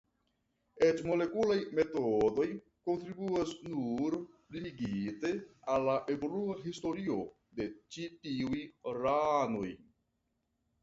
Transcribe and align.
Eĉ 0.85 1.01
molekulaj 1.07 1.57
metodoj 1.79 2.45
kontribuas 2.89 3.51
nur 3.73 4.17
limigite 4.57 5.33
al 5.75 5.85
la 5.91 5.97
evolua 6.17 6.55
historio 6.65 7.19
de 7.61 7.71
ĉi 7.97 8.07
tiuj 8.25 8.63
ranoj. 9.01 9.69